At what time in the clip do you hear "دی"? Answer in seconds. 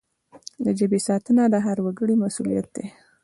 2.75-2.85